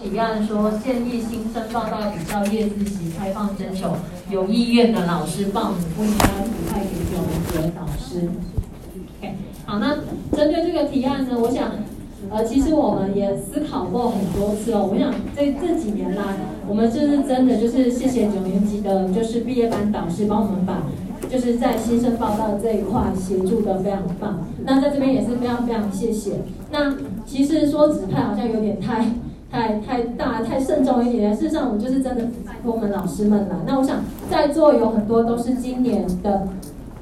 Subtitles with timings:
[0.00, 3.94] 提案说建议新生报到比较夜自习开放征求
[4.30, 8.30] 有意愿的老师报名，不应该指派给九年级的导师。
[9.20, 9.34] OK，
[9.66, 9.96] 好，那
[10.34, 11.72] 针对这个提案呢，我想，
[12.30, 14.88] 呃，其实我们也思考过很多次哦。
[14.90, 16.22] 我想这这几年来，
[16.66, 20.84] 我们就是真的就是谢谢九年级的，就是毕业班导师帮我们把，
[21.28, 24.46] 就是在新生报道这一块协助的非常棒。
[24.64, 26.40] 那在这边也是非常非常谢谢。
[26.70, 26.96] 那
[27.26, 29.04] 其实说指派好像有点太。
[29.52, 33.56] 太太大太慎重一点，事实上我们就是真的拜托我们老师们了。
[33.66, 33.98] 那我想
[34.30, 36.48] 在座有很多都是今年的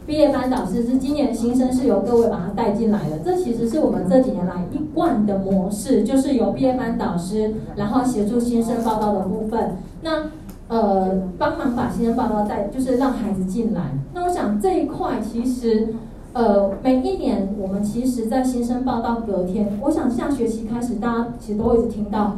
[0.05, 3.21] 毕业班导师，是今年新生是由各位把他带进来的。
[3.25, 10.25] 这其实是我们这几年来一贯的模式，就是由毕业班导师，然后协助新生报告的部分，那
[10.67, 13.93] 呃帮忙把新生报告带，就是让孩子进来。
[14.13, 15.95] 那我想这一块其实。
[16.33, 22.37] 呃，每一年我们其实，在新生报到隔天，我想下学期开始，大家其实都会一直听到，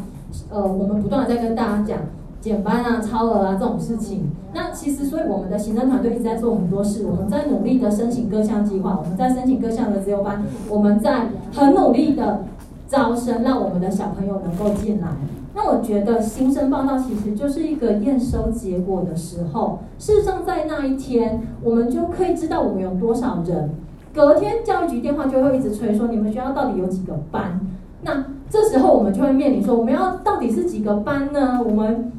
[0.50, 1.98] 呃，我们不断的在跟大家讲
[2.40, 4.30] 减班啊、超额啊这种事情。
[4.54, 12.44] 那其实，所以我们的行政团队一直在做很多事，我们在努力的申请各项计划，我们在申请各项的自由班，我们在很努力的
[12.88, 15.08] 招生，让我们的小朋友能够进来。
[15.54, 23.70] 那我觉得新生报道其实就是一个验收结果的时候，事实上在那一天，我们就可以知道我们有多少人。
[24.14, 27.60] 隔天教育局电话就会一直催说你们学校到底有几个班？
[28.02, 31.60] 那这时候我们就会面临说我们要到底是几个班呢？
[31.64, 32.12] 我们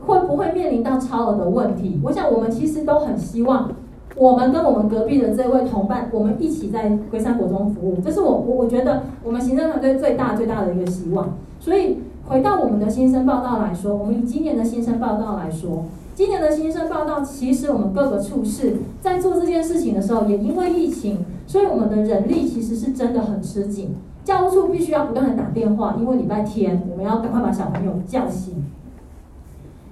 [0.00, 2.00] 会不会面临到超额的问题？
[2.04, 3.70] 我想我们其实都很希望，
[4.16, 11.36] 我们跟我们隔壁的这位同伴，我们一起在龟山国中服务，这是我我我觉得我们行政团队最大最大的一个希望。
[11.60, 11.98] 所以
[12.28, 15.84] 回到我们的新生报道来说，我们以今年的新生报道来说。
[16.16, 23.94] 今年的新生报道，其实我们各个处室在做这件事情的时候，也因为疫情，所以我们的人力其实是真的很吃紧。
[24.24, 28.64] 教务处必须要不断的打电话，因为礼拜天我们要赶快把小朋友叫醒。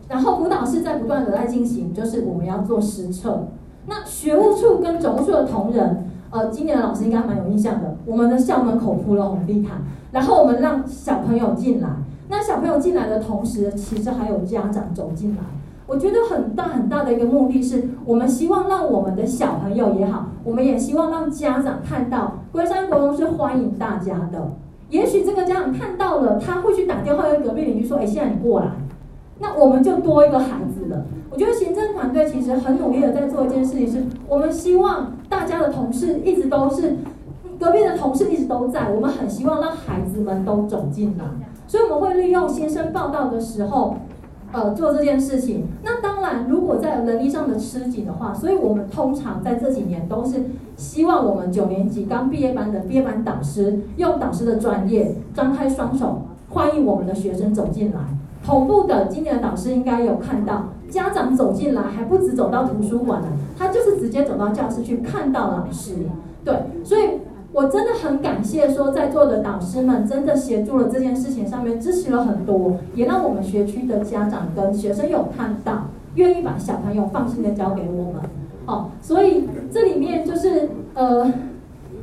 [0.08, 3.46] 然后辅导室在不断的在进行，就是我们要做实测。
[3.86, 7.96] 那学务处跟总务处的同仁，呃，今年的老师应该蛮有印象的。
[8.06, 11.90] 我们的校门口铺了红地毯，然后我们让小朋友进来。
[12.28, 15.42] 那小朋友进来的同时，其实还有家长走进来。
[15.86, 24.52] 我觉得很大很大的一个目的是，我们希望让我们的小朋友也好，我们也希望让家长看到龟山国中是欢迎大家的。
[24.88, 28.68] 也许这个家长看到了，他会去打电话跟隔壁邻居说：“哎，现在你过来。”
[29.40, 31.04] 那我们就多一个孩子了。
[31.28, 36.96] 我觉得行政团队其实很努力的在做一件事情，是我们希望大家的同事一直都是
[37.58, 41.24] 隔壁的同事一直都在，我们很希望让孩子们都走进来，
[41.66, 43.96] 所以我们会利用新生报道的时候。
[44.56, 50.44] 呃，做这件事情，那当然，如果在能力上的吃紧的话，所以我们通常在这几年都是
[50.76, 57.98] 希望我们九年级刚毕业班的毕业班导师，用导师的专业，张开双手欢迎我们的学生走进来。
[58.46, 63.26] 同步的，今年的导师应该有看到，家长走进来还不止走到图书馆了，
[63.58, 65.94] 他就是直接走到教室去看到老师。
[66.44, 66.54] 对，
[66.84, 67.18] 所以。
[67.54, 75.84] 我真的很感谢，说在座的导师们真的协助了这件事情上面，支持了很多，也让我们学区的家长跟学生有看到，
[76.16, 78.22] 愿意把小朋友放心的交给我们。
[78.66, 81.32] 哦，所以这里面就是呃，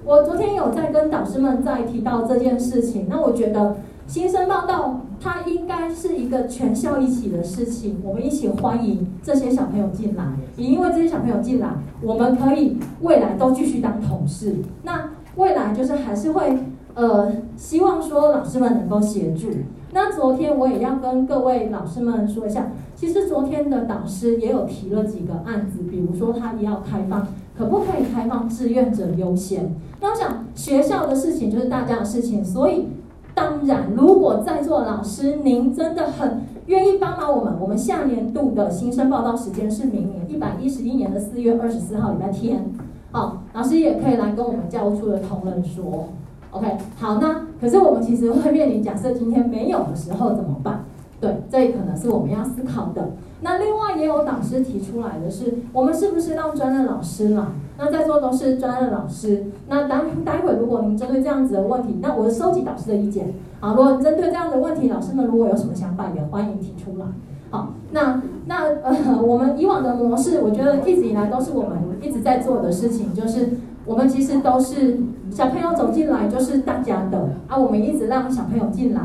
[0.05, 3.75] 我昨天有在跟导师们在提到这件事情，那我觉得
[4.07, 10.23] 新生报道它应该是一个全校一起的事情，我们一起欢迎这些小朋友进来，
[10.55, 11.67] 也因为这些小朋友进来，
[12.01, 14.55] 我们可以未来都继续当同事。
[14.83, 16.57] 那未来就是还是会，
[16.93, 19.47] 呃，希望说老师们能够协助。
[19.93, 27.27] 那昨天我也要跟各位老师们说一下，其实昨天的导师也有提了几个案子，比如说他也要开放，
[27.57, 29.75] 可不可以开放志愿者优先？
[29.99, 32.87] 那我想学校的事情就是大家的事情，所以
[33.33, 42.65] 当然，如果在座老师您真的很愿意帮忙我们，我们下年度的新生报道时间是明年一百一十一年的四月二十四号礼拜天。
[43.11, 46.07] 好，老师也可以来跟我们教务处的同仁说
[46.51, 50.85] ，OK，好，那可是我们其实会面临，假设今天没有的时候怎么办？
[51.19, 53.11] 对，这可能是我们要思考的。
[53.41, 57.43] 那另外也有导师提出来的是，我们是不是让专任老师来？
[57.77, 63.33] 那在座都是专任老师，那待待会如果您针对这样子的问题，那我收集导师的意见。
[63.59, 67.05] 好，如果针对这样的问题，老师们如果有什么想法，也欢迎提出来。
[67.49, 73.49] 好，那那呃，我们以往的模式，我觉得一直以来都是我们一直在做的事情，就是
[73.85, 74.99] 我们其实都是
[75.29, 79.01] 小朋友走进来就是大家的啊，我们一直让小朋友进来，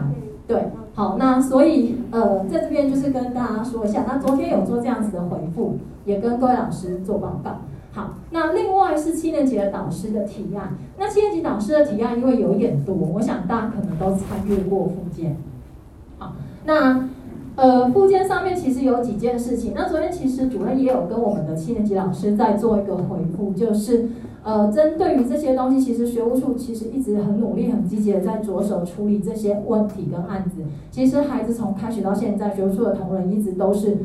[0.46, 7.58] 对，好，那所以呃，在这边就是跟大家说一下，那昨天有做这样子的回复，也跟各位老师做报告。
[7.92, 15.36] 好，那另外是七年级的导师的提案，那七年级导师的提案因为有一点多，我想大家可能都参阅过附件。
[16.18, 16.32] 好。
[16.64, 17.08] 那
[17.56, 19.72] 呃，附件上面其实有几件事情。
[19.74, 24.10] 那昨天其实主任也有跟我们的七年级老师在做一个回复，就是
[24.44, 30.62] 呃，针对于这些东西，其实学务处其实一直很努力、很积极的在着手处理这些问题跟案子。
[30.90, 33.96] 其实孩子从开学到现在，学务处的同仁一直都是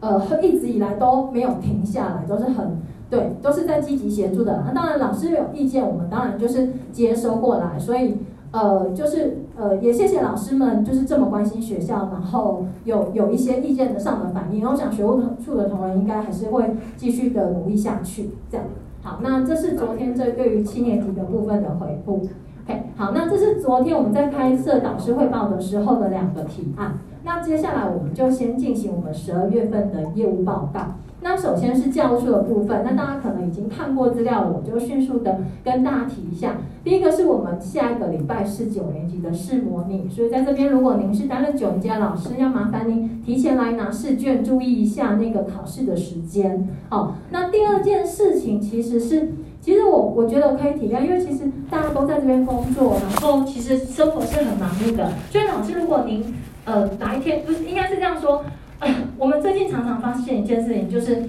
[0.00, 2.78] 呃，一直以来都没有停下来，都是很
[3.10, 4.62] 对，都是在积极协助的。
[4.66, 8.16] 那当然，老师有意见，我们当然就是接收过来，所以。
[8.52, 14.62] 呃，就是呃，也谢谢老师们，就是这么关心学校，然后有有一些意见的上门反映。
[14.68, 18.32] 我想学务处的同仁应该还是会继续的努力下去。
[18.50, 18.66] 这样，
[19.02, 22.20] 好，那这是昨天这对于七年级的部分的回复。
[22.66, 26.98] OK，好，那这是昨天我们在开设导师汇报的时候的两个提案。
[27.24, 30.80] 那接下来我们就先进行我们十二月份的业务报告。
[31.28, 36.58] 那首先是教书的部分，那大家可能已经看过资料了，我就迅速的跟大家提一下。
[36.84, 46.68] 第一个是我们下一个礼拜是九年级的试模拟，所以在这边如果您是担任九年级的老师，要麻烦您提前来拿试卷，注意一下那个考试的时间。
[46.90, 55.10] 好，那第二件事情其实是，其实我我觉得可以体谅，因为其实大家都在这边工作，然后其实生活是很忙碌的。
[55.32, 56.22] 所以老师，如果您
[56.64, 58.44] 呃哪一天不是应该是这样说。
[59.18, 61.28] 我们最近常常发现一件事情，就是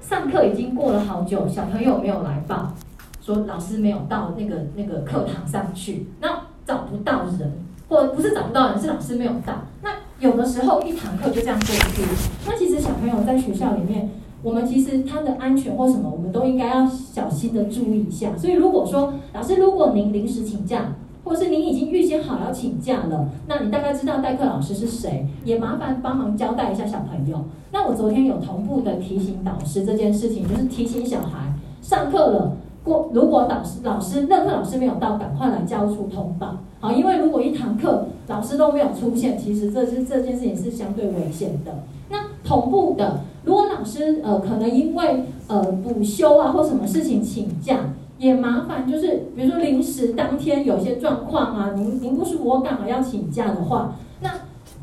[0.00, 2.72] 上课已经过了好久，小朋友没有来报，
[3.20, 7.52] 说老师没有到那个那个课堂上去，那找不到人，
[7.88, 9.54] 或不是找不到人，是老师没有到。
[9.82, 12.02] 那有的时候一堂课就这样过去，
[12.46, 14.10] 那其实小朋友在学校里面，
[14.42, 18.36] 我们其实他的安全或什么，我们都应该要小心的注意一下。
[18.36, 20.92] 所以如果说老师，如果您临时请假，
[21.24, 27.42] 或是您已经预先好要请假了，那你大概知道代课老师是谁，也麻烦帮忙交代一下小朋友。
[27.72, 36.58] 那我昨天有同步的提醒导师这件事情，就是提醒小孩上课了，过如果导师老师任课老师没有到，赶快来交出通报。
[36.78, 41.72] 好，因为如果一堂课老师都没有出现，其实这是这件事情是相对危险的。
[42.10, 47.80] 那同步的，如果老师呃可能因为呃补休啊或什么事情请假。
[48.18, 54.30] 也麻烦，就是比如说临时当天有些状况啊，您您不舒服，我刚好要请假的话，那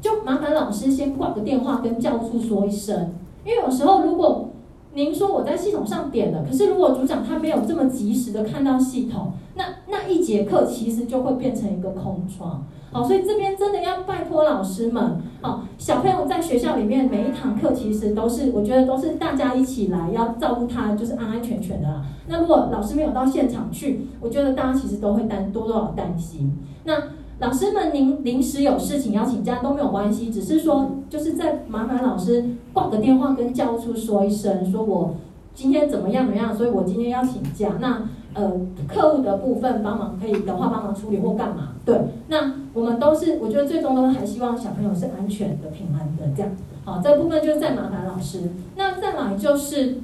[0.02, 3.14] 就麻烦老师先挂个电话跟教处说一声，
[3.46, 4.50] 因为有时候如果
[4.94, 12.66] 您说我在系统上点了，可是如果组长他没有这么及时的看到系统，那那一节课其实就会变成一个空窗。
[12.92, 22.02] 好，所以这边真的要拜托老师们，好，小朋友在学校里面每一堂课其实都是，我觉得都是大家一起来要照顾他，就是安安全全的。
[22.28, 26.54] 那如果老师没有到现场去，我觉得大家其实都会担多多少担心。
[26.84, 26.94] 那
[27.40, 35.16] 老师们，您临时有事情要请假都没有关系，只是说就是在麻烦老师挂个电话跟教务处说一声，说我
[35.54, 37.70] 今天怎么样怎么样，所以我今天要请假。
[37.80, 38.50] 那呃，
[38.88, 41.74] 客户的部分帮忙可以的话帮忙处理或干嘛？
[41.86, 42.00] 对，
[42.30, 46.52] 那我们都是，我觉得最终都还希望小朋友是安全的、平安的这样。
[46.86, 48.50] 好，这部分就再麻烦老师。
[48.78, 49.98] 那再来就是，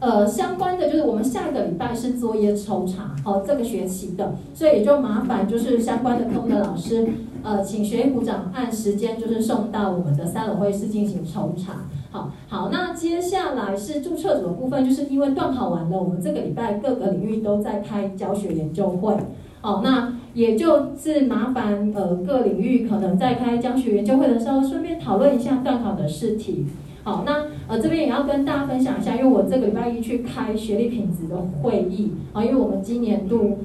[0.00, 7.06] 呃，相关的就是我们下一个礼拜是作业抽查，好，这个学期的，所以也就麻烦就是相关的科目的老师，
[7.42, 11.84] 呃，请学艺股长按时间就是送到我们的三楼会室进行抽查。
[12.16, 19.14] 好，好，那接下来是注册组的部分，就是因为段考完了，我们这个礼拜各个领域都在开教学研究会。
[19.60, 26.64] 好，那也就是麻烦呃各领域可能在开教学研究会的时候，顺便讨论一下段考的试题。
[27.04, 33.58] 好，那呃这边也要跟大家分享一下，因为我这个礼拜一去开学历品质的会议啊，因为我们今年度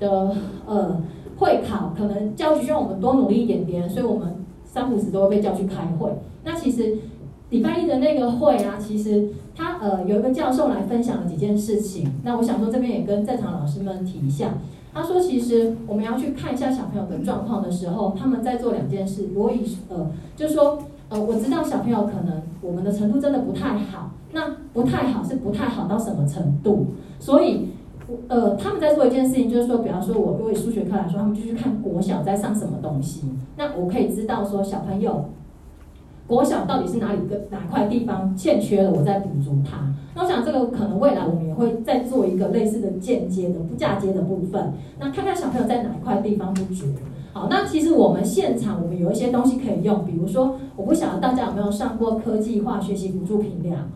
[0.00, 0.34] 的
[0.66, 1.02] 呃
[1.36, 6.10] 会考可能教局需要我们多努力一点点，所以我们三五十都会被叫去开会。
[6.42, 6.96] 那其实。
[7.50, 12.12] 礼拜一的那个会啊，其实他呃有一个教授来分享了几件事情。
[12.22, 14.54] 那我想说这边也跟在场老师们提一下。
[14.92, 19.28] 他说，其实我们要去看一下小朋友的状况的时候，他们在做两件事。
[19.34, 20.78] 我以呃，就是说
[21.08, 24.10] 呃，我知道小朋友可能我们的程度真的不太好。
[24.32, 26.86] 那不太好是不太好到什么程度？
[27.20, 27.68] 所以
[28.28, 33.30] 呃，他们在做一件事情，就是说，比方说我如果以数学课来说，他们就去看国小在上什么东西。
[33.56, 35.30] 那我可以知道说小朋友。
[36.28, 39.78] 国小到底是哪里个哪块地方欠缺了，我再补足它。
[40.14, 46.84] 那我想这个可能未来我们也会再做一个类似的间接的不嫁接的部分，那看看小朋友在哪一块地方不足。
[47.32, 53.88] 好，那其实我们现场我们有一些东西可以用，比如说我不晓得大家有没有上过科技化学习辅助评量？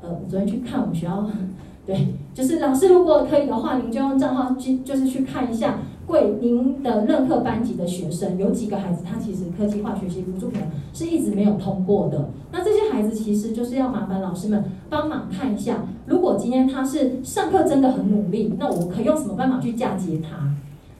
[0.00, 1.26] 呃，我昨天去看我们学校，
[1.84, 5.78] 对，就是老师如果可以的话，您就用账号去就是去看一下。
[6.08, 10.56] 贵，您的任课班级的学生有几个孩子，他其实科技化学习辅助课
[10.94, 12.30] 是一直没有通过的。
[12.50, 20.52] 那这些孩子其实就是要麻烦老师们帮忙看一下，如果今天他是上课真的很努力，那我可以用什么办法去嫁接他？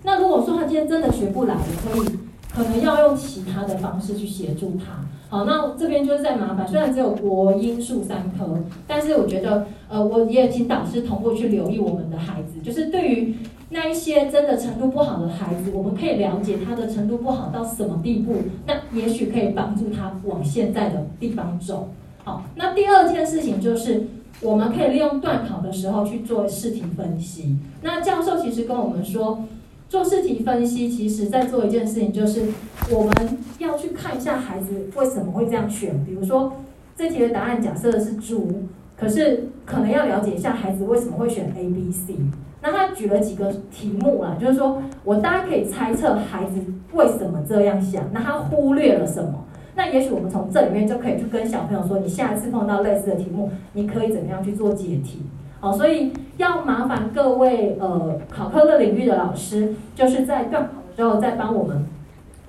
[0.03, 2.17] 那如果说他今天真的学不来，我可以
[2.55, 5.07] 可能要用其他的方式去协助他。
[5.31, 13.35] 好，那这边就是在麻烦，虽然只有国英数三科，但是我觉得，呃，我也请导师同步去留意我们的孩子，就是对于
[13.71, 21.91] 那一些真的程度不好的孩子，我们可以了解他的程度不好到什么地步，那也许可以帮助他往现在的地方走。
[22.25, 24.07] 好，那第二件事情就是，
[24.41, 27.57] 我们可以利用断考的时候去做试题分析。
[27.83, 29.45] 那教授其实跟我们说。
[29.91, 32.43] 做试题分析，其实在做一件事情，就是
[32.91, 36.05] 我们要去看一下孩子为什么会这样选。
[36.05, 36.53] 比如说，
[36.95, 38.65] 这题的答案假设的是猪，
[38.99, 42.17] 可是可能要了解一下孩子为什么会选 A、B、C。
[42.61, 46.61] 那他举了几个题目啦，就是说我大家可以猜测孩子
[46.93, 49.45] 为什么这样想，那他忽略了什么？
[49.77, 55.23] 那也许我们从这里面就可以去跟小朋友说，你下一次碰到类似的题目，你可以怎么样去做解题？
[55.61, 61.87] 好，所以要麻烦各位呃考科的领域的老师，就是在段考的时候再帮我们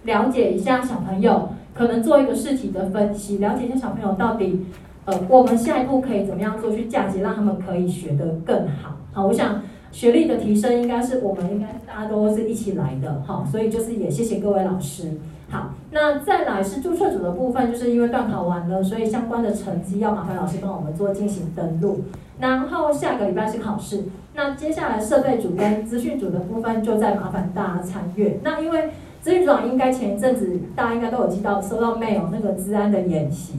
[0.04, 4.66] 了解一下小朋友，可能做一个试题的分析，了解一下小朋友到底
[5.06, 8.98] 呃我们下一步可以怎么样做去嫁接，让他们可以学得更好。
[9.12, 15.14] 好，我想学历的提升应该是我们应该大家都是一起来的，哈，所以就是也谢谢各位老师。
[15.50, 22.02] 好，那再来是注册组的部分，就是因为段考完了，所以相关的成绩要麻烦老师帮我们做进行登录。
[22.40, 24.04] 然后下个礼拜是考试，
[24.36, 28.40] 那接下来设备组跟资讯组的部分就再麻烦大家参阅。
[28.44, 28.92] 那因为
[29.22, 33.56] 资讯组长应该前一阵子大家应该都有接到收到 mail 那个治安的研习，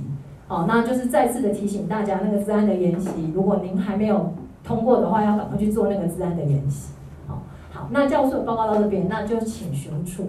[0.46, 4.32] 哦，那就是再次的提醒大家，那个治安的研习，如果您还没有
[4.70, 6.92] 通过的话，要赶快去做那个治安的研习。
[7.26, 10.28] 好，好，那教授报告到这边，那就请学务处。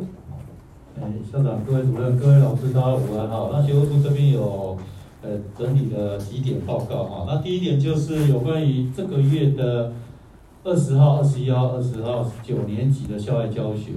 [0.99, 3.49] 哎，校长、各位主任、各位老师，大家午安哈。
[3.53, 4.75] 那学务处这边有
[5.21, 7.25] 呃整理的几点报告哈。
[7.27, 9.93] 那第一点就是有关于这个月的
[10.63, 13.91] 二十号、二十一号、二十号九年级的校外教学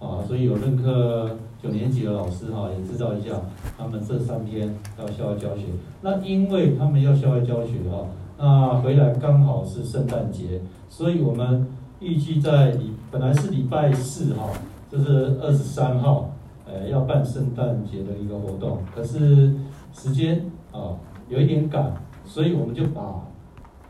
[0.00, 1.30] 啊，所以有任课
[1.62, 3.30] 九年级的老师哈，也知道一下
[3.78, 5.62] 他们这三天要校外教学。
[6.02, 8.04] 那因为他们要校外教学哈，
[8.38, 11.66] 那回来刚好是圣诞节，所以我们
[12.00, 14.50] 预计在礼本来是礼拜四哈。
[14.88, 16.30] 就是二十三号，
[16.64, 19.52] 呃，要办圣诞节的一个活动，可是
[19.92, 20.94] 时间啊
[21.28, 21.92] 有一点赶，
[22.24, 23.26] 所以我们就把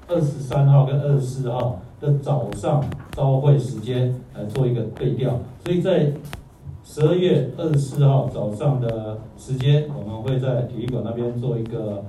[0.08, 6.10] 二十三号跟二十四号的早上招会时间来做一个对调，所以在
[6.82, 12.02] 十二月二十四号早上的时间，我们会在体育馆那边做一个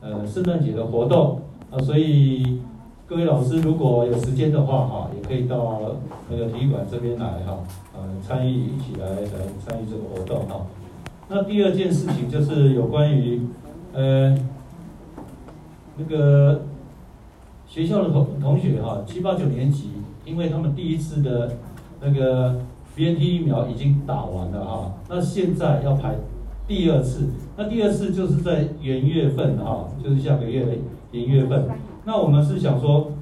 [0.00, 2.60] 呃圣诞节的活动啊，所以
[3.06, 5.80] 各位老师如果有时间的话哈，也可以到
[6.28, 7.58] 那个体育馆这边来哈。
[7.92, 10.66] 呃，参与一起来来参与这个活动哈。
[11.28, 13.42] 那第二件事情就是有关于
[13.92, 14.36] 呃
[15.96, 16.62] 那个
[17.66, 19.90] 学校的同同学哈，七八九年级，
[20.24, 21.56] 因为他们第一次的
[22.00, 22.60] 那个
[22.96, 26.16] BNT 疫苗已经打完了哈，那现在要排
[26.66, 30.78] 第二次，那第二次就是在元月份哈，就是下个月
[31.12, 31.68] 零月份。
[32.04, 33.12] 那我们是想说，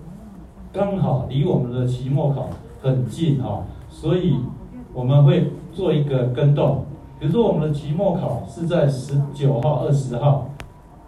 [0.72, 2.48] 刚好离我们的期末考
[2.82, 4.36] 很近哈，所以。
[4.94, 6.84] 我们会做一个跟动，
[7.20, 10.48] 比如说我们的期末考是在十九号、二十号，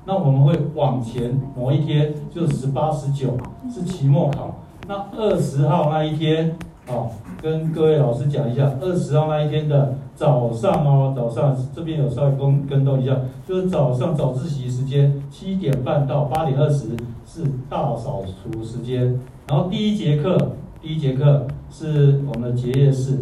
[0.04, 3.36] 那我们会往前挪一天，就十八、十九
[3.68, 4.54] 是期末考。
[4.86, 6.56] 那二十号那一天，
[6.92, 13.16] 哦，跟各位老师讲一下，二十号那一天的早上哦，早上这边有稍微跟跟动一下，
[13.46, 16.88] 就是早上早自习时间七点半到八点二十
[17.24, 19.18] 是大扫除时间，
[19.48, 20.36] 然后第一节课，
[20.80, 23.18] 第一节课是我们的结业式。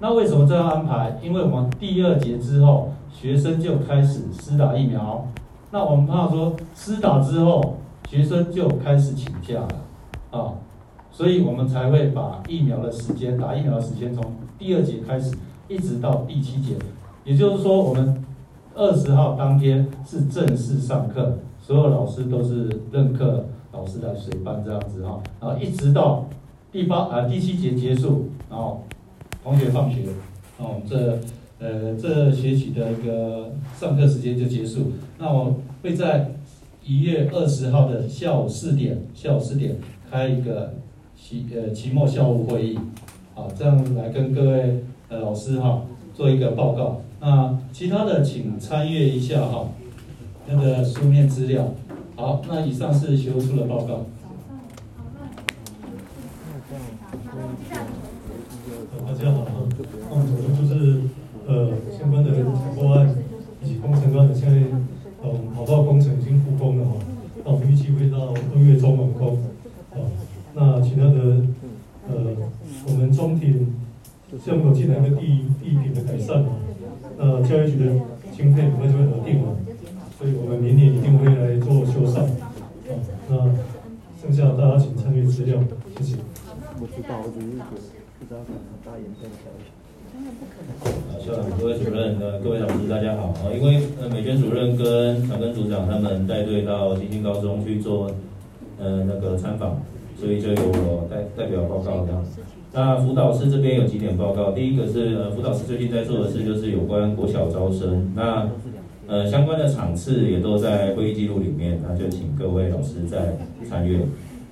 [0.00, 1.18] 那为什么这样安排？
[1.20, 5.26] 因为我们第二节之后，学生就开始施打疫苗。
[5.72, 7.74] 那我们怕说施打之后，
[8.08, 9.68] 学生就开始请假了
[10.30, 10.54] 啊，
[11.18, 14.24] 所以我们才会把疫苗的时间，打疫苗的时间从
[14.56, 16.76] 第二节开始，一直到第七节。
[17.24, 18.24] 也就是说，我们
[18.72, 26.28] 二十号当天是正式上课，所有老师都是任课老师来随班这样子哈，然后一直到
[26.70, 28.84] 第八啊第七节结束，然后。
[29.42, 30.02] 同学放学，
[30.58, 31.18] 哦，这
[31.58, 34.92] 呃这学期的一个上课时间就结束。
[35.16, 36.32] 那我会在
[36.84, 39.76] 一月二十号的下午四点，下午四点
[40.10, 40.74] 开一个
[41.20, 42.78] 期呃期末校务会议，
[43.34, 45.82] 好，这样来跟各位呃老师哈
[46.14, 47.02] 做一个报告。
[47.20, 49.68] 那其他的请参阅一下哈
[50.46, 51.74] 那个书面资料。
[52.16, 54.06] 好，那以上是学务处的报告。
[59.06, 59.46] 大家好，
[60.10, 61.00] 那我们首先就是
[61.46, 63.14] 呃相关的采购案
[63.62, 64.56] 以及工程案的，现在
[65.22, 66.96] 呃跑道工程已经复工了哈，
[67.44, 69.36] 那我们预计会到二月中完工，
[69.92, 69.98] 啊，
[70.54, 71.42] 那其他的
[74.30, 75.26] 呃我进来的第
[75.58, 76.44] 第一品的改善
[77.16, 77.92] 那，教育局的
[78.36, 79.56] 经费很快就会核定了，
[80.18, 82.28] 所以我们明年一定会来做修缮。
[83.28, 83.50] 好，那
[84.20, 85.58] 剩下大家请参阅资料，
[85.98, 86.16] 谢谢。
[86.78, 87.72] 不知道，我只是觉得
[88.20, 89.64] 不知道可能大眼瞪小一
[90.84, 93.50] 啊，校长、各位主任、呃，各位老师，大家好啊！
[93.52, 98.10] 因为呃，美娟主任跟长根组长他们带队到新兴高中去做
[98.78, 99.80] 呃那个参访，
[100.20, 102.24] 所以就由我代代表报告这样。
[102.72, 108.48] 那辅导室这边有几点报告，第一个是呃，辅导室最近在做的事就是有关国小招生，那
[109.06, 114.00] 呃相关的场次也都在会议记录里面，那就请各位老师再参阅。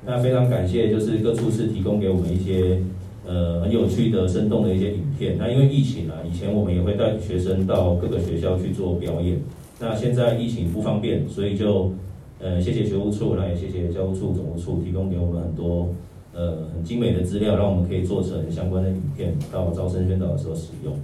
[0.06, 2.80] 那非常感谢，就是各处室提供给我们一些。
[3.28, 5.36] 呃，很有趣的、生动的一些影片。
[5.36, 9.40] 那因为疫情啊，以前我们也会带学生到各个学校去做表演。
[9.80, 11.90] 那现在疫情不方便，所以就
[12.38, 15.88] 呃，谢谢学务处，那也谢谢教务处、总务处提供给我们很多
[16.36, 20.94] 呃很精美的资料，让我们可以做成相关的影片，到招生宣导的时候使用。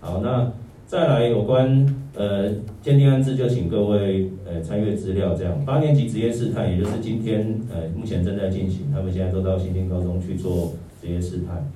[0.00, 0.52] 好，那
[0.86, 2.50] 再来有关呃
[2.82, 5.34] 鉴定安置，就请各位呃参阅资料。
[5.34, 10.72] 这样，八年级职业试探，也就是今天呃目前正在进行，他们现在都到新兴高中去做。
[10.98, 11.70] 职业试探，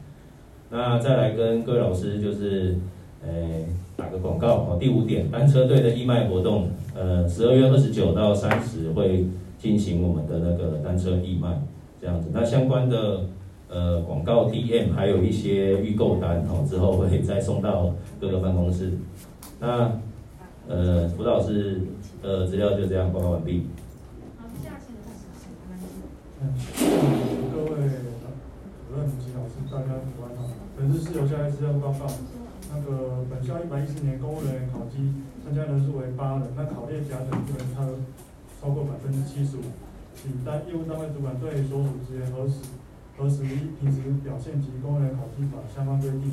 [0.71, 2.75] 那再来跟各位老师就是，
[3.23, 3.67] 诶
[3.97, 4.79] 打个广告哦。
[4.81, 9.27] 第五点，单车队的义卖活动，呃，十二月二十九到三十会
[9.59, 11.61] 进行我们的那个单车义卖，
[12.01, 12.31] 这样子。
[12.33, 13.27] 那相关的
[13.69, 18.93] 呃广告 DM 还有一些预购单哦，之后会再送到各个办公室。
[19.61, 19.93] 那
[20.69, 21.83] 呃辅导师
[22.23, 23.67] 呃资料就这样报告完毕。
[24.39, 24.93] 好，下期
[27.55, 27.81] 各位。
[28.91, 30.51] 主任及老师，大家午安好。
[30.77, 32.11] 本次是由下列资料报告。
[32.73, 35.15] 那个本校一百一十年公务人员考绩
[35.45, 37.87] 参加人数为八人，那考列甲等部门超
[38.61, 39.61] 超过百分之七十五。
[40.21, 42.61] 请单业务单位主管对所属职员核实
[43.17, 43.43] 核实
[43.81, 46.31] 平时表现及公务员考绩法相关规定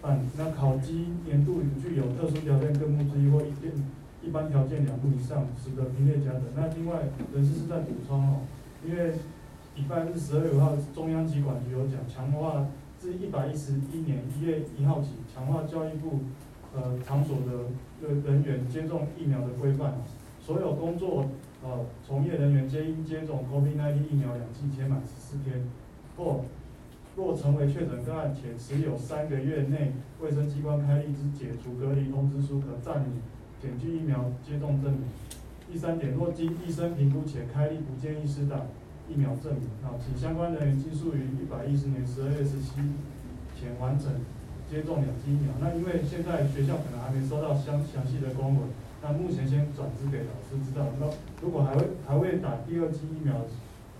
[0.00, 0.26] 办理。
[0.36, 3.70] 那考绩年度具有特殊条件各目之一或一定
[4.22, 6.42] 一般条件两目以上，使得评列甲等。
[6.56, 7.02] 那另外
[7.32, 8.40] 人事是在补充哦，
[8.84, 9.14] 因为。
[9.74, 12.66] 礼拜日十二月五号，中央机管局有讲，强化
[12.98, 16.20] 自一百一十一年一月一号起，强化教育部
[16.74, 19.94] 呃场所的人员接种疫苗的规范。
[20.42, 21.24] 所有工作
[21.62, 25.62] 呃从业人员皆应接种 COVID-19 疫苗两剂，且满十四天。
[26.16, 26.44] 或
[27.16, 33.12] 若成为确诊个案且持有三个月内卫生机关开立之解除隔离通知书，可暂免
[33.60, 35.02] 减去疫苗接种证明。
[35.70, 38.60] 第三点，若经医生评估且开立不建议施打。
[39.10, 42.80] 疫苗证明，好，请相关人员尽速于一百一十年十二月十七
[43.58, 44.12] 前完成
[44.70, 45.52] 接种两剂疫苗。
[45.60, 48.68] 那因为现在学校可能还没收到详详细的公文，
[49.02, 50.86] 那目前先转支给老师知道。
[51.00, 51.10] 那
[51.42, 53.34] 如果还会还会打第二剂疫苗，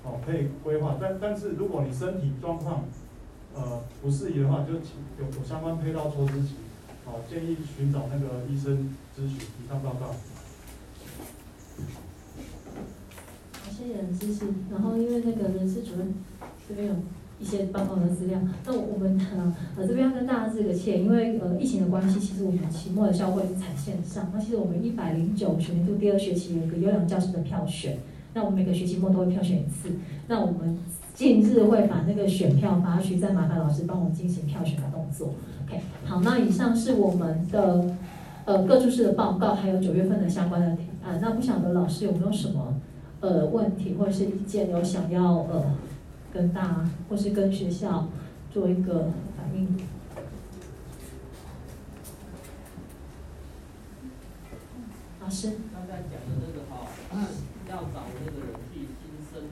[0.04, 0.96] 哦，可以规划。
[1.00, 2.84] 但但是如果你身体状况
[3.54, 6.56] 呃不适宜的话，就请有有相关配套措施，请
[7.04, 9.36] 好建议寻找那个医生咨询。
[9.36, 10.14] 以上报告。
[13.52, 14.46] 好谢谢人支持。
[14.70, 16.14] 然后因为那个人事主任
[16.68, 16.94] 这边有
[17.42, 24.30] 一些报告的资料，那我们呃呃这边要跟大家致个歉，因为呃疫情的关系，其实我们期末的校会是采线上。
[24.32, 27.98] 那其实我们一百零九学年度第二学期有个优良教师的票选，
[28.32, 29.90] 那我们每个学期末都会票选一次。
[30.28, 30.78] 那我们
[31.14, 35.34] 近日会把那个选票发去，再麻烦老师帮我们进行票选的动作。
[35.66, 37.84] OK，好，那以上是我们的
[38.44, 41.18] 呃各处室的报告，还有九月份的相关的提案。
[41.20, 42.72] 那不晓得老师有没有什么？
[43.20, 45.64] 呃，问题或者是意见，有想要呃
[46.32, 48.08] 跟大或是跟学校
[48.50, 49.76] 做一个反应。
[55.20, 56.88] 老师，刚才讲的那个哈，
[57.68, 59.42] 要找那个人去新生，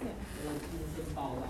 [0.00, 1.42] 那个新生报道，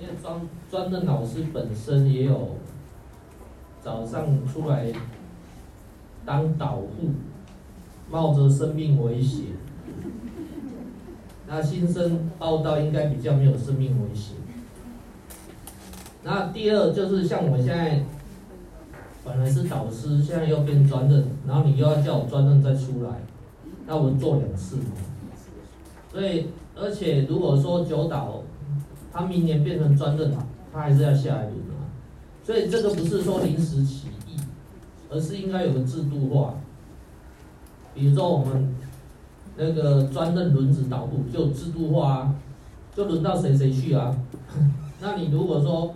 [0.00, 2.56] 因为专专任老师本身也有
[3.80, 4.92] 早上出来
[6.26, 7.12] 当导护。
[8.12, 9.52] 冒着生命危险，
[11.52, 14.36] 那新生报道应该比较没有生命危险。
[16.22, 18.04] 那第二就是像我现在
[19.24, 23.10] 本来是导师，现在又变专任，然后你又要叫我专任再出来，
[23.84, 24.92] 那我做两次嘛。
[26.12, 28.44] 所以而且如果说九导
[29.12, 30.32] 他明年变成专任，
[30.72, 31.90] 他还是要下一轮啊。
[32.44, 34.36] 所以这个不是说临时起意，
[35.10, 36.54] 而是应该有个制度化。
[37.92, 38.72] 比如说我们
[39.56, 42.34] 那个专任轮值导护就制度化啊，
[42.94, 44.16] 就轮到谁谁去啊？
[45.00, 45.94] 那你如果说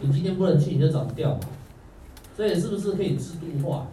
[0.00, 1.40] 你今天不能去，你就找调嘛。
[2.36, 3.86] 所以是不是可以制度化？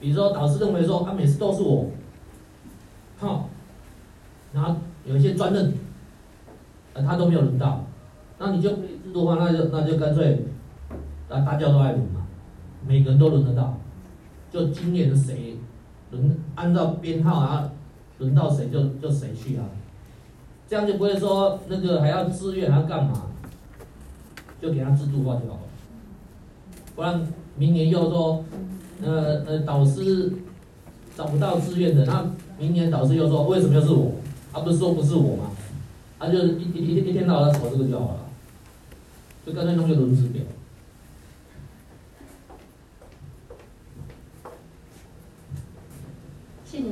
[0.00, 1.86] 比如说导师认为说啊，每次都是我，
[3.18, 3.48] 好，
[4.52, 5.74] 然后有一些专任，
[6.94, 7.84] 啊他都没有轮到，
[8.38, 10.46] 那你就可以制度化，那就那就干脆
[11.28, 12.26] 啊大家都爱轮嘛，
[12.86, 13.76] 每个人都轮得到，
[14.50, 15.56] 就今年谁
[16.10, 17.70] 轮按照编号啊，
[18.18, 19.64] 轮到谁就就谁去啊，
[20.68, 23.26] 这样就不会说那个还要自愿还要干嘛，
[24.60, 25.60] 就给他制度化就好了，
[26.96, 28.44] 不然明年又说，
[29.02, 30.32] 呃呃导师
[31.16, 32.24] 找不到志愿的，那
[32.58, 34.12] 明年导师又说为什么又是我？
[34.52, 35.50] 他不是说不是我吗？
[36.18, 38.20] 他就一一一一天到晚吵这个就好了，
[39.46, 40.42] 就干脆弄个轮值表。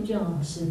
[0.01, 0.67] 谢俊老师。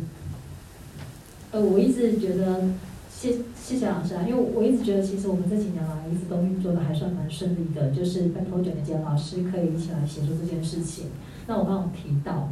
[1.52, 2.64] 呃，我一直觉得，
[3.10, 11.06] 谢谢谢老师啊，因为我一直觉得，其实我们这几年来一直都运作的还算蛮顺利的，就是拜托卷的杰老师可以一起来协助这件事情。
[11.48, 12.50] 那我刚刚提到，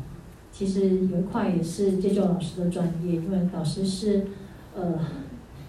[0.53, 4.27] 其实有一块也是借救老师的专业，因为老师是
[4.73, 4.99] 呃，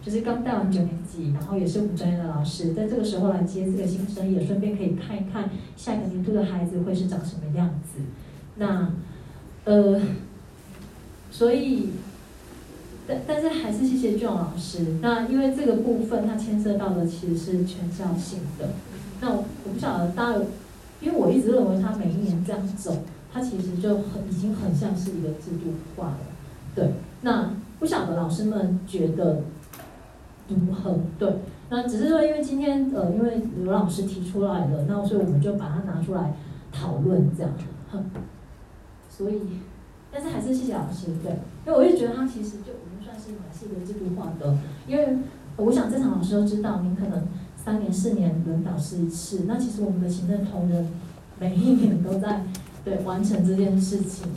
[0.01, 8.01] 就是刚带完九年级，然后也是我们专业的老师，在这个时候来接这个新生，也顺便可以看一看下一个年度的孩子会是长什么样子。
[8.57, 8.93] 那
[9.64, 10.01] 呃。
[11.37, 11.88] 所以，
[13.09, 14.99] 但但是还是谢谢俊老师。
[15.03, 18.68] 那因为这个部分，它牵涉到的其实是全校性的。
[19.20, 20.38] 那我不晓得大家，
[21.01, 22.99] 因为我一直认为他每一年这样走，
[23.33, 26.18] 他其实就很已经很像是一个制度化了。
[26.73, 26.92] 对，
[27.23, 29.42] 那不晓得老师们觉得
[30.47, 31.01] 如何？
[31.18, 31.29] 对，
[31.68, 36.33] 那只是说，因为今天呃，因为刘老师提出来了，那所以我们就把它拿出来
[36.70, 37.53] 讨论这样。
[39.11, 39.40] 所以。
[40.14, 41.33] 但是还是谢谢老师，对，
[41.66, 45.18] 因为我也觉得他其实就已经算是蛮是一个制度化的，因为
[45.57, 50.88] 我想正常老师都知道，您可能三年四年轮导师一次，那其实我们的行政同仁
[51.40, 52.44] 每一年都在
[52.85, 54.29] 对完成这件事情，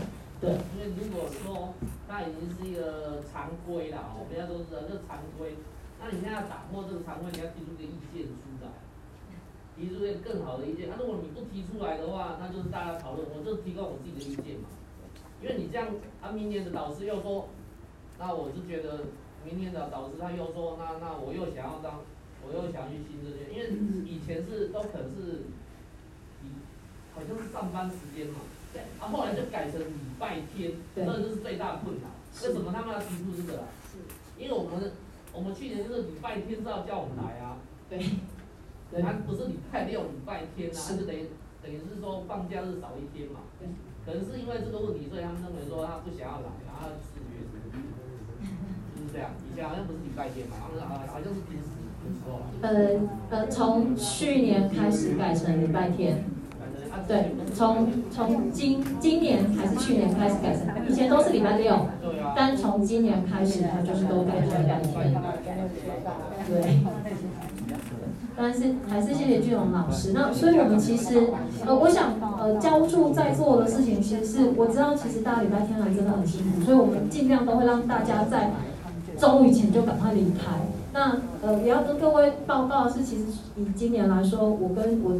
[0.41, 0.57] 对。
[0.73, 1.75] 因为如果说
[2.09, 5.57] 他已经是一个常规了哦，大家都知道这常规，
[6.01, 8.73] 那你现在要打破这个常规，你要提出一个意见出来，
[9.77, 10.89] 提出一个更好的意见。
[10.89, 14.73] 那如果你不提出来的话，那就是大家讨论，我就提供我自己的意见嘛。
[15.41, 15.87] 因为你这样，
[16.21, 17.49] 他明年的导师又说，
[18.17, 19.05] 那我是觉得
[19.45, 22.01] 明年的导师他又说，那那我又想要当，
[22.41, 23.69] 我又想去新这些，因为
[24.05, 25.43] 以前是都可能是，
[27.13, 28.39] 好像是上班时间嘛，
[28.73, 32.09] 对，啊后来就改成礼拜天，这就是最大的困难。
[32.43, 33.63] 为什么他们要提出这个？
[33.91, 33.97] 是，
[34.37, 34.91] 因为我们
[35.31, 37.57] 我们去年就是礼拜天是要叫我们来啊，
[37.89, 37.99] 对，
[39.01, 41.29] 他不是礼拜六、礼拜天啊，就等于
[41.61, 43.41] 等于是说放假日少一天嘛。
[44.07, 46.95] 可能是因为这个问题，所以他们认为说他不想要来，然后
[48.95, 49.31] 是这样。
[49.51, 51.75] 以前好像不是礼拜天嘛，好像好像是平时
[52.07, 52.39] 的时候。
[52.61, 52.95] 呃
[53.29, 56.23] 呃，从去年开始改成礼拜天。
[57.05, 61.87] 对，从从今今年还是去年开始改成，以前都是礼拜六，
[62.33, 65.21] 但从今年开始，它就是都改成礼拜天。
[66.47, 66.79] 对。
[68.39, 70.11] 但是还是谢谢俊龙老师。
[70.13, 71.27] 那所以我们其实，
[71.65, 78.51] 呃，我想，呃，教助在做的事情，其实是我知道，其实大家礼拜天来真的很辛苦，所以我们尽量都会让大家在
[79.17, 80.61] 中午以前就赶快离开。
[80.93, 83.23] 那呃，也要跟各位报告是，其实
[83.57, 85.19] 以今年来说，我跟我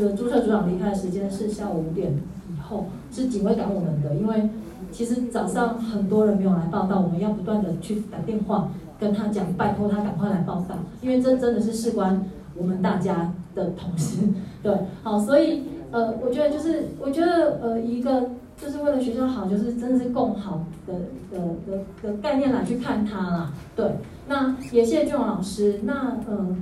[0.00, 4.48] 的注册组长离开的时间是下午五点以后，是警卫赶我们的，因为
[4.92, 8.68] 其实早上很多人没有来报道，我们要不断的去打电话
[9.00, 12.24] 跟他讲，拜托他赶快来报道，因为这真的是事关。
[12.56, 14.28] 我们大家的同事，
[14.62, 20.94] 对，好，所以呃，我觉得就是，我觉得呃，一个就是为了学校好，就是真的是共好的
[21.30, 23.96] 的的的概念来去看它啦，对。
[24.28, 26.56] 那也谢谢俊荣老师，那呃，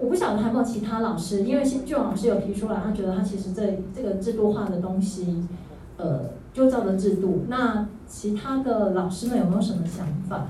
[0.00, 5.46] 我不晓得还有没有其他老师，因为俊荣老师有提出来，他觉得他其实这这个制度化的东西，
[5.98, 6.20] 呃，
[6.52, 7.44] 就照着制度。
[7.48, 10.46] 那其他的老师们有没有什么想法？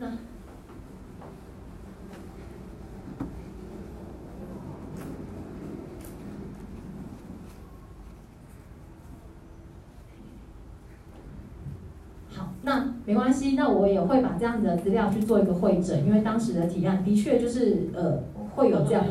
[0.00, 0.08] 那。
[12.64, 18.22] 那没关系，那我也会把这样子的资料去做一个会诊，因为当时的提案的确就是呃
[18.56, 19.10] 会有这样子。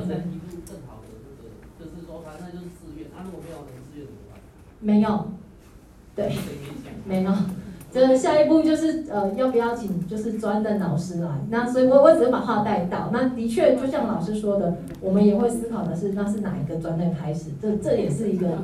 [1.79, 4.39] 就是说反正就是自愿，他如果没有人自愿怎么办？
[4.79, 5.27] 没有，
[6.15, 6.31] 对，
[7.05, 7.31] 没有。
[7.91, 11.29] 就是下一步就是呃要不要请就是专任老师来？
[11.51, 13.11] 那所以我我只是把话带到。
[13.13, 17.51] 那的确就像老师说的，我们也会思考的是那是哪一个专任开始？
[17.61, 18.47] 这这也是一个。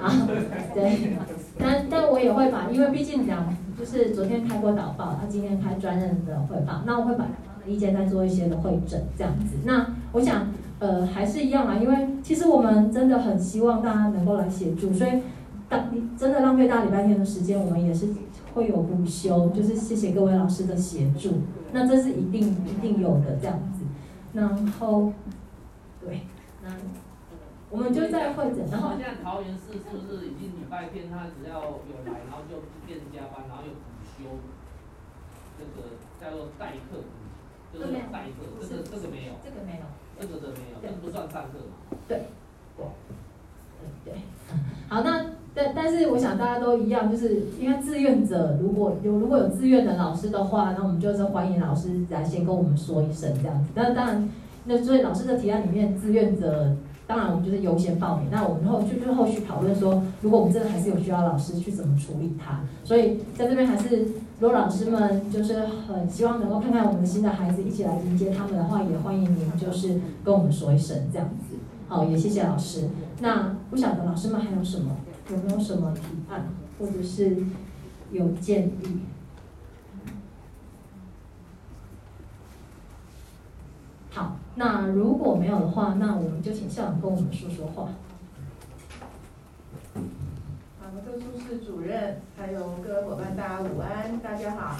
[0.00, 0.28] 啊，
[0.72, 1.16] 对。
[1.60, 7.26] 但但我也会把，因为毕竟讲就是昨天开过导报，他今天开专任的汇报，那我会把
[7.66, 9.56] 意见再做一些的会诊这样子。
[9.64, 15.10] 那我想呃还是一样啊，因为其实我们真的很希望大家能够来协助，所以
[15.68, 18.08] 当真的浪费大礼拜天的时间，我们也是
[18.54, 21.34] 会有补休，就是谢谢各位老师的协助。
[21.72, 23.84] 那这是一定一定有的这样子。
[24.32, 25.12] 然后，
[27.70, 34.26] 我们就在会诊，然后现在桃园市是不是已经礼拜天他只要有来，然后就变加班，然后有补休，
[35.56, 36.98] 这个叫做代课，
[37.72, 39.86] 就是代课，这个这个没有，这个没有，
[40.18, 41.96] 这个的没有，这个不算上课嘛。
[42.08, 42.26] 对，
[44.04, 44.14] 对，
[44.88, 53.70] 好，那但但是我想大家都一样，就是因为志愿者如果有如果有志愿的老师的话，那我们就是欢迎老师来先跟我们说一声这样子。
[53.76, 54.28] 那当然，
[54.64, 56.76] 那所以老师的提案里面，志愿者。
[57.10, 58.28] 当然，我们就是优先报名。
[58.30, 62.60] 那我们后就就后续讨论说，如果我们真的还是有需要老师去怎么处理它。
[62.84, 64.06] 所以在这边还是，
[64.38, 71.56] 如果老师们就是很希望能够看看我们的新的孩子，一起来迎接他们的话，也欢迎您就是跟我们说一声这样子。
[71.88, 72.88] 好，也谢谢老师。
[73.18, 74.98] 那不晓得老师们还有什么，
[75.32, 76.44] 有没有什么提案，
[76.78, 77.38] 或者是
[78.12, 79.00] 有建议？
[84.12, 87.88] 好，那如果没有的话，那我们就请校长跟我们说说话。
[90.78, 94.76] 好，特殊室主任，还有各位伙伴，大家午安，大家好。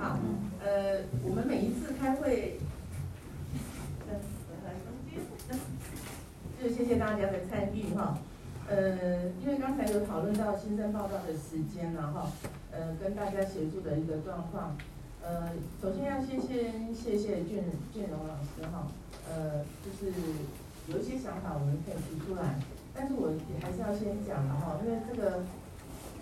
[0.00, 0.18] 好，
[0.64, 2.58] 呃，我们每一次开会，
[6.60, 8.18] 就谢谢大家的参与哈。
[8.68, 12.32] 呃，因为刚才有讨论到新生报告的时间了哈，
[12.72, 14.76] 呃，跟大家协助的一个状况。
[15.26, 15.50] 呃，
[15.82, 17.58] 首先要先先谢谢俊
[17.92, 18.86] 俊荣老师哈，
[19.26, 20.14] 呃，就是
[20.86, 22.62] 有一些想法我们可以提出来，
[22.94, 25.42] 但是我也还是要先讲了哈，因为这个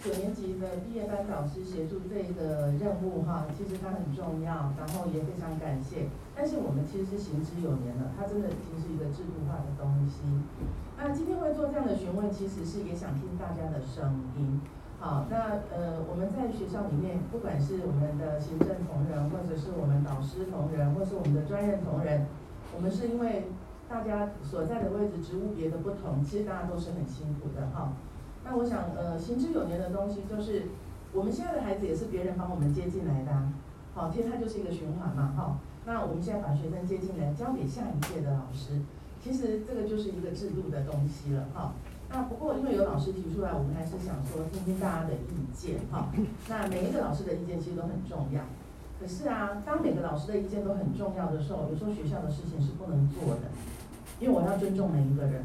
[0.00, 10.24] 九年级的毕业班导师协助这个任务哈，其实它很重要，然后也非常感谢，但是我们其实是行之有年了，它真的已经是一个制度化的东西。
[10.96, 14.64] 那今天会做这样的询问，其实是也想听大家的声音。
[15.04, 22.24] 好，那呃，我们在学校里面，不管是我们的行政同仁，或者是我们导师同仁，或是我们的专任同仁，
[22.74, 23.44] 我们是因为
[23.86, 27.92] 大家所在的位置、职务别的不同，其实大家都是很辛苦的哈。
[28.46, 30.72] 那我想，呃，行之有年的东西，就是
[31.12, 33.30] 我们现在的孩子也是别人帮我们接进来的，
[33.92, 35.58] 好，其实它就是一个循环嘛，哈。
[35.84, 38.80] 那我们现在把学生接进来，交给下一届的老师，
[39.20, 41.74] 其实这个就是一个制度的东西了，哈。
[42.14, 46.14] 那不过，因为有老师提出来，我们还是想说听听大家的意见哈。
[46.48, 48.40] 那每一个老师的意见其实都很重要。
[49.00, 53.50] 可是啊，当每个老师的意见都很重要的时候，有时候学校的事情是不能做的，
[54.20, 55.42] 因为我要尊重每一个人。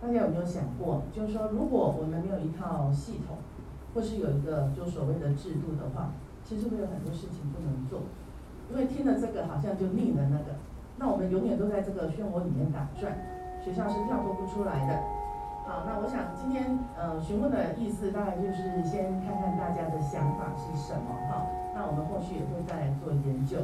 [0.00, 3.38] 大家有没有想过，就是说，如果我们没有一套系统，
[3.92, 6.12] 或是有一个就所谓的制度的话，
[6.44, 8.02] 其实会有很多事情不能做。
[8.70, 10.54] 因为听了这个好像就腻了那个，
[10.98, 13.10] 那我们永远都在这个漩涡里面打转，
[13.64, 15.15] 学校是跳脱不出来的。
[15.66, 21.42] 好，那我想今天呃询问的意思大概就是先看看大家的想法是什么哈，
[21.74, 23.58] 那我们后续也会再来做研究，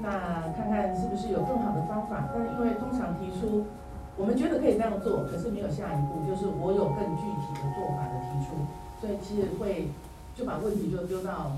[0.00, 2.32] 那看看是不是有更好的方法。
[2.32, 3.66] 但是因为通常提出
[4.16, 8.56] 我们觉得可以这样做，可是没有下一步，就是我有更具体的做法的提出，
[8.98, 9.92] 所以其实会
[10.34, 11.52] 就把问题就丢到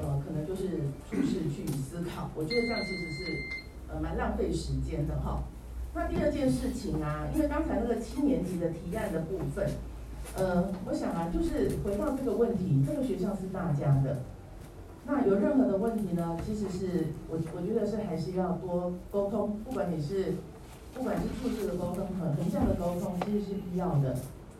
[0.00, 3.36] 呃可能就是处事去思考，我觉得这样其实是
[3.92, 5.44] 呃蛮浪费时间的哈。
[5.96, 9.66] 那第二件事情啊，因为刚才那个七年级的提案的部分，
[10.36, 14.18] 呃，我想啊，就是回到这个问题，这个学校是大家的，
[15.06, 20.34] 那有任何的问题呢，其实是我我觉得是还是要多沟通，不管你是
[20.92, 24.14] 不管是处事的沟通和横向的沟通，其实是必要的。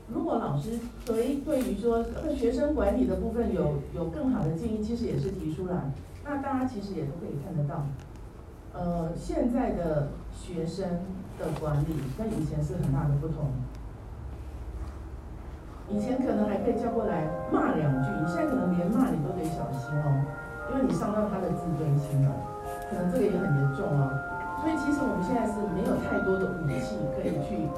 [0.09, 2.03] 如果老师对对于说
[2.35, 5.93] 学生管理的部分有有更好的建议，其实也是提出来，
[6.25, 7.85] 那大家其实也都可以看得到，
[8.79, 10.87] 呃，现在的学生。
[11.37, 13.53] 的管理跟以前是很大的不同。
[15.93, 20.09] 以前可能还可以叫过来骂两句，你现在可能连骂你都得小心哦，
[20.73, 22.33] 因为你伤到他的自尊心了，
[22.89, 24.17] 可能这个也很严重哦。
[24.65, 27.69] 所以其实我们现在是没有太多的武器可以去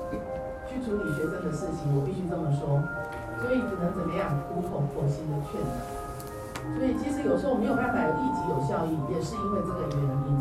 [0.71, 2.79] 去处理学生的事情，我必须这么说。
[3.43, 5.75] 所以只能怎么样苦口婆心的劝导。
[6.79, 10.39] 所以其实有时候没有办法立即有效益，也是因为这个原因。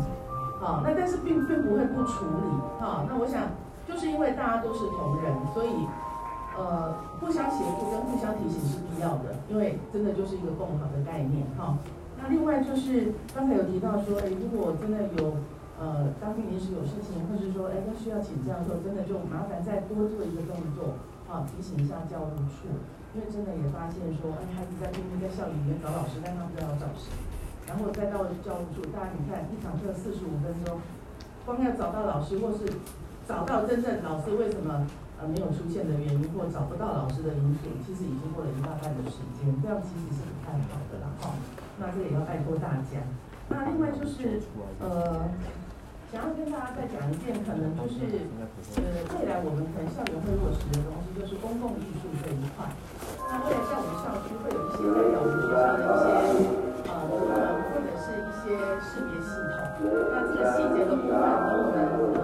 [0.58, 2.46] 好，那但是并并不会不处理，
[2.80, 3.54] 哈，那我想
[3.86, 5.70] 就是因为大家都是同仁，所以
[6.58, 11.78] 呃互相协助跟互相提醒是必要的，因为真的就是一个共好的概念，哈。
[12.20, 15.38] 那另外就是刚才有提到说，哎，如果真的有
[15.78, 20.98] 呃当地临时有事情，或是说哎需要请假的时候，真的就麻烦再多做一个动作，
[21.30, 22.66] 啊，提醒一下教务处，
[23.14, 27.14] 因为真的也发现说，哎，孩子在拼命在校里面找老师，但他不知道找谁。
[27.68, 30.80] 然后再到教务处，大家你看一堂课四十五分钟，
[31.44, 32.64] 光要找到老师或是
[33.28, 34.88] 找到真正老师为什么
[35.20, 41.36] 呃没有出现的原因或找不到老师的因素，其实已经过了一大半的时间，这样其实是不太好的了哈。
[41.78, 43.04] 那这也要拜托大家。
[43.50, 44.40] 那另外就是
[44.80, 45.28] 呃，
[46.12, 48.28] 想要跟大家再讲一件，可能就是
[48.80, 48.80] 呃
[49.12, 52.64] 未来我们可能校园会落实的东西，就是公共艺术这一块。
[53.28, 56.07] 那未来在我们校区会有一些代表我们学校的一些
[60.96, 62.16] 个部分，我们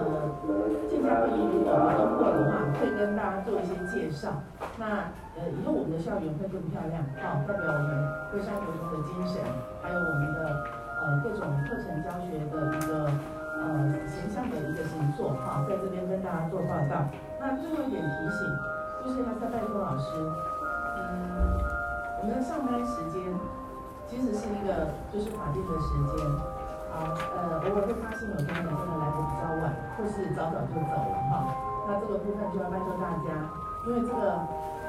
[0.47, 0.49] 呃
[0.89, 4.41] 这家会议如果通过的话，会跟大家做一些介绍。
[4.77, 7.89] 那呃以后我们的校园会更漂亮，好、代表我们
[8.31, 9.41] 龟山国中的精神，
[9.81, 10.39] 还有我们的
[11.01, 13.11] 呃各种课程教学的一个。
[13.55, 13.63] 呃，
[14.05, 17.07] 形象的一个星座哈，在这边跟大家做报道。
[17.39, 18.45] 那最后一点提醒，
[19.01, 20.11] 就是还是要拜托老师，
[20.99, 21.55] 嗯，
[22.19, 23.23] 我们的上班时间
[24.05, 25.87] 其实是一个就是法定的时
[26.19, 26.27] 间，
[26.95, 29.63] 啊，呃，偶尔会发现有家人真的来的比较晚，
[29.99, 31.43] 或是早早就走了哈，
[31.87, 33.35] 那这个部分就要拜托大家，
[33.85, 34.39] 因为这个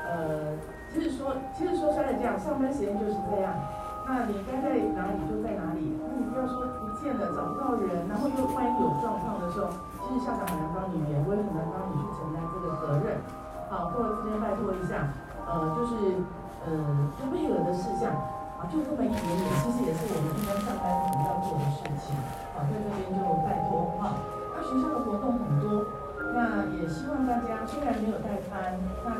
[0.06, 0.54] 呃，
[0.94, 3.52] 其实说其实说穿了这样，上班时间就是这样。
[4.06, 9.66] 那你该在哪里就在哪里，那你不要说不见了找不到人，然后又万一有状况的时候，
[9.98, 11.95] 其实校长很难帮你也我也很难帮你
[22.56, 22.64] 啊。
[22.66, 24.16] 在这边就拜托哈。
[24.56, 25.84] 那学校的活动很多，
[26.32, 29.12] 那也希望大家虽然没有带餐，那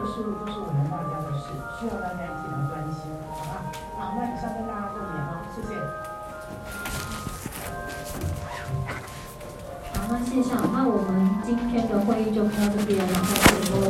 [0.00, 3.68] 的事物都是我们大家的事，需要大家一起来关心，好吧？
[3.98, 5.76] 好，那以上跟大家共勉哦，谢谢。
[9.92, 11.12] 好那谢谢，那我们
[11.44, 13.89] 今天的会议就开到这边，然后谢谢各位的老